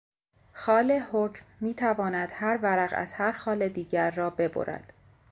خال 0.53 0.91
حکم 1.11 1.45
میتواند 1.59 2.29
هر 2.33 2.59
ورق 2.61 2.93
از 2.95 3.13
هر 3.13 3.31
خال 3.31 3.67
دیگر 3.67 4.11
را 4.11 4.29
ببرد. 4.29 4.93